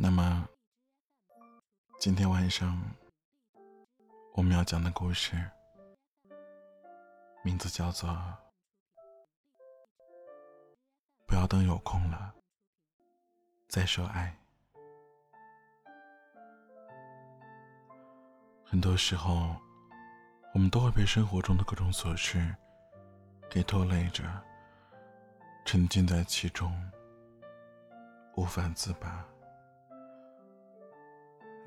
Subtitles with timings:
[0.00, 0.48] 那么，
[1.98, 2.80] 今天晚上
[4.34, 5.34] 我们要讲的故事，
[7.42, 8.08] 名字叫做
[11.26, 12.32] 《不要等有空了
[13.66, 14.32] 再说爱》。
[18.64, 19.56] 很多时候，
[20.54, 22.54] 我们都会被生活中的各种琐事
[23.50, 24.22] 给拖累着，
[25.64, 26.72] 沉浸在其中，
[28.36, 29.26] 无法自拔。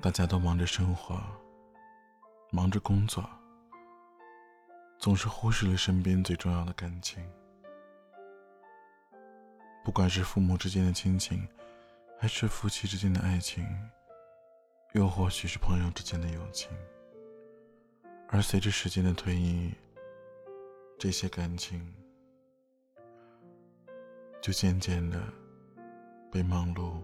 [0.02, 1.16] 大家都忙着生活，
[2.50, 3.24] 忙着工作，
[4.98, 7.24] 总是忽视了身边最重要的感情。
[9.84, 11.46] 不管是父母之间的亲情，
[12.18, 13.64] 还是夫妻之间的爱情，
[14.94, 16.68] 又或许是朋友之间的友情，
[18.26, 19.72] 而随着时间的推移，
[20.98, 21.94] 这些感情
[24.40, 25.22] 就渐渐的
[26.28, 27.00] 被忙碌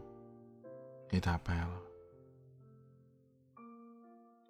[1.09, 1.88] 给打败了。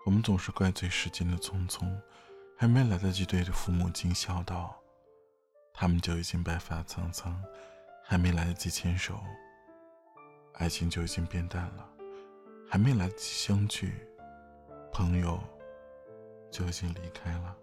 [0.08, 1.86] 我们总是怪罪时间的匆匆，
[2.56, 4.74] 还没来得及对着父母尽孝道，
[5.74, 7.30] 他们就已经白发苍苍；
[8.02, 9.20] 还没来得及牵手，
[10.54, 11.86] 爱情就已经变淡了；
[12.70, 13.92] 还没来得及相聚，
[14.94, 15.38] 朋友
[16.50, 17.54] 就已经离开了。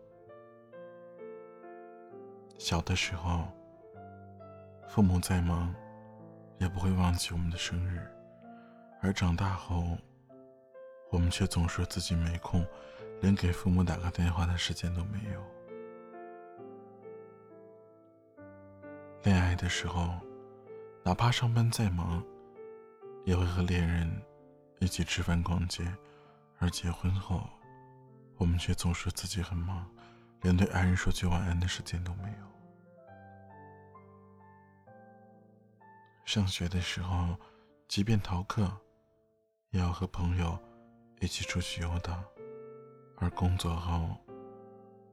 [2.59, 3.47] 小的时候，
[4.87, 5.73] 父母再忙，
[6.59, 7.99] 也不会忘记我们的生日；
[9.01, 9.97] 而长大后，
[11.09, 12.65] 我们却总说自己没空，
[13.21, 15.41] 连给父母打个电话的时间都没有。
[19.23, 20.19] 恋爱的时候，
[21.03, 22.23] 哪怕上班再忙，
[23.23, 24.09] 也会和恋人
[24.79, 25.83] 一起吃饭逛街；
[26.59, 27.47] 而结婚后，
[28.37, 29.89] 我们却总说自己很忙，
[30.41, 32.45] 连对爱人说句晚安的时间都没有。
[36.25, 37.35] 上学的时候，
[37.87, 38.69] 即便逃课，
[39.69, 40.59] 也要和朋友。
[41.21, 42.23] 一起出去游荡，
[43.17, 44.15] 而工作后，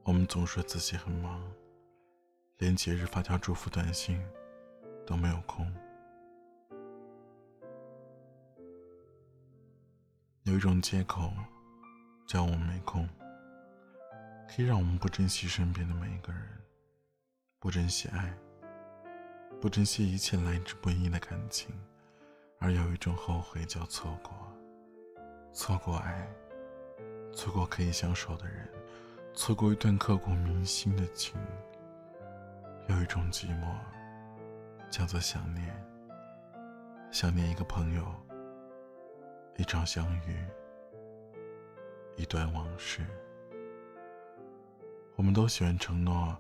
[0.03, 1.41] 我们总说自己很忙，
[2.59, 4.21] 连节日发条祝福短信
[5.06, 5.72] 都没有空。
[10.43, 11.32] 有一种借口，
[12.26, 13.09] 叫我们没空，
[14.49, 16.43] 可以让我们不珍惜身边的每一个人，
[17.60, 18.37] 不珍惜爱，
[19.60, 21.72] 不珍惜一切来之不易的感情，
[22.59, 24.51] 而有一种后悔，叫错过。
[25.52, 26.26] 错过爱，
[27.30, 28.66] 错过可以相守的人，
[29.34, 31.38] 错过一段刻骨铭心的情。
[32.88, 33.66] 有一种寂寞，
[34.90, 35.70] 叫做想念。
[37.10, 38.02] 想念一个朋友，
[39.58, 40.42] 一场相遇，
[42.16, 43.04] 一段往事。
[45.16, 46.34] 我们都喜欢承诺，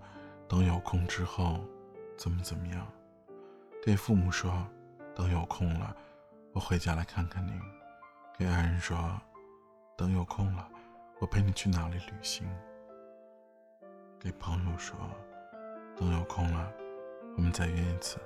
[0.48, 1.60] 等有空之后，
[2.16, 2.90] 怎么怎么样。
[3.82, 4.66] 对父母说，
[5.14, 5.94] 等有空了，
[6.54, 7.60] 我回家来看看您。
[8.38, 9.20] 给爱人说
[9.96, 10.68] ：“等有空了，
[11.20, 12.48] 我陪你去哪里旅行。”
[14.18, 14.96] 给朋友说
[15.96, 16.72] ：“等有空了，
[17.36, 18.18] 我们再约一次。”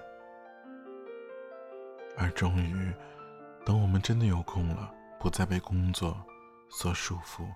[2.16, 2.94] 而终于，
[3.64, 6.16] 等我们真的有空了，不再被工作
[6.70, 7.46] 所束缚，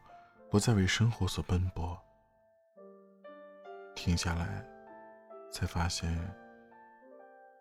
[0.51, 1.99] 不再为生活所奔波，
[3.95, 4.63] 停下来，
[5.51, 6.15] 才发现，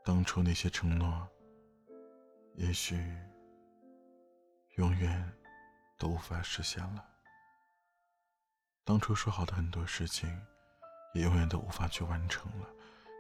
[0.04, 1.26] 当初那些承诺，
[2.56, 3.00] 也许……
[4.80, 5.30] 永远
[5.98, 7.06] 都无法实现了。
[8.86, 10.30] 当初说好的很多事情，
[11.14, 12.68] 也永远都无法去完成了。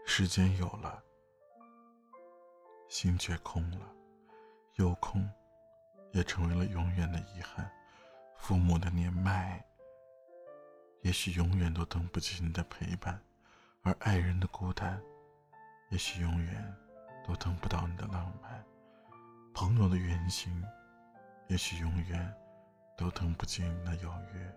[0.05, 1.03] 时间有了，
[2.87, 3.85] 心却空了，
[4.75, 5.29] 有空，
[6.13, 7.69] 也成为了永远的遗憾。
[8.37, 9.61] 父母的年迈，
[11.01, 13.19] 也许永远都等不及你的陪伴；
[13.81, 14.97] 而爱人的孤单，
[15.89, 16.73] 也许永远
[17.27, 18.63] 都等不到你的浪漫。
[19.53, 20.63] 朋友的远行。
[21.49, 22.33] 也许永远
[22.95, 24.55] 都等不及你的邀约。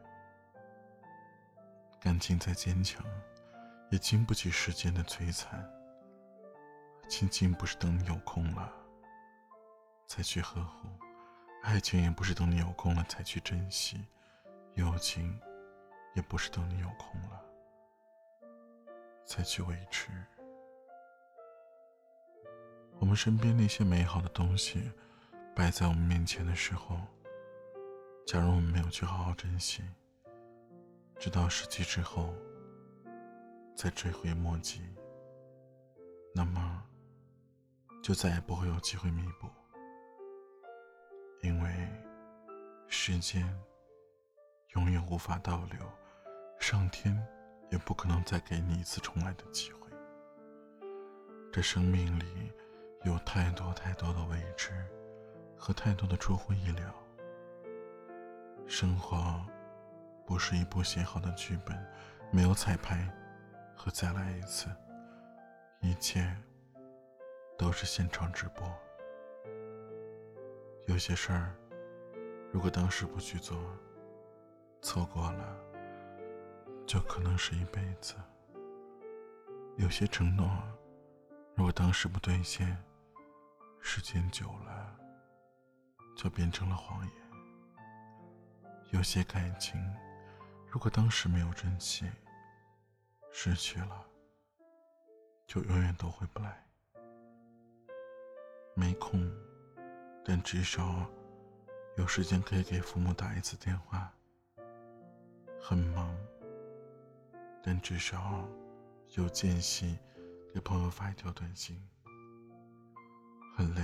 [1.99, 3.03] 感情再坚强，
[3.91, 5.67] 也经不起时间的摧残。
[7.09, 8.71] 亲情不是等你有空了
[10.07, 10.89] 才去呵护，
[11.63, 14.07] 爱情也不是等你有空了才去珍惜，
[14.75, 15.41] 友情
[16.15, 17.43] 也不是等你有空了
[19.25, 20.11] 才去维持。
[22.99, 24.93] 我们身边那些美好的东西。
[25.55, 26.99] 摆在我们面前的时候，
[28.27, 29.83] 假如我们没有去好好珍惜，
[31.19, 32.35] 直到失去之后
[33.77, 34.81] 再追悔莫及，
[36.35, 36.83] 那么
[38.03, 39.47] 就再也不会有机会弥补，
[41.43, 41.71] 因为
[42.89, 43.47] 时间
[44.75, 45.81] 永远无法倒流，
[46.59, 47.15] 上天
[47.71, 49.91] 也不可能再给你一次重来的机会。
[51.53, 52.51] 这生命里
[53.05, 54.73] 有太多太多的未知。
[55.65, 56.93] 和太多的出乎意料。
[58.67, 59.41] 生活
[60.27, 61.81] 不是一部写好的剧本，
[62.33, 63.09] 没有彩排
[63.77, 64.67] 和再来一次，
[65.79, 66.37] 一切
[67.57, 68.69] 都是现场直播。
[70.89, 71.55] 有些事儿，
[72.51, 73.57] 如果当时不去做，
[74.81, 75.57] 错过了，
[76.89, 78.17] 就可能是一辈子。
[79.77, 80.51] 有些承诺，
[81.55, 82.77] 如果当时不兑现，
[83.81, 84.99] 时间久了，
[86.17, 87.15] 就变成了谎言。
[88.91, 89.81] 有些感情，
[90.69, 92.11] 如果当时没有珍惜，
[93.33, 94.07] 失去了，
[95.47, 96.65] 就永远都回不来。
[98.75, 99.31] 没空。
[100.25, 101.05] 但至少
[101.97, 104.09] 有时间可以给父母打一次电话。
[105.61, 106.17] 很忙，
[107.61, 108.49] 但至少
[109.17, 109.99] 有间隙
[110.55, 111.77] 给朋友发一条短信。
[113.57, 113.83] 很累，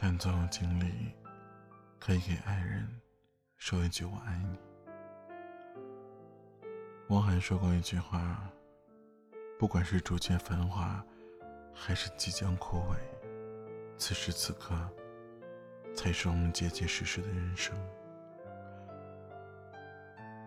[0.00, 1.12] 但总有精力
[1.98, 2.88] 可以给爱人
[3.56, 4.56] 说一句“我爱你”。
[7.10, 8.48] 汪涵说过一句话
[9.58, 11.04] ：“不管是逐渐繁华，
[11.74, 12.96] 还是即将枯萎。”
[13.98, 14.72] 此时此刻，
[15.96, 17.76] 才是我们结结实实的人生。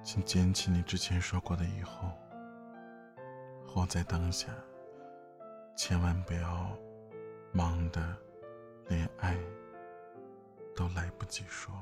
[0.01, 2.09] 请捡起你之前说过的以后，
[3.67, 4.47] 活在当下，
[5.75, 6.71] 千万不要
[7.51, 8.15] 忙的
[8.91, 9.37] 连爱
[10.75, 11.73] 都来不及说。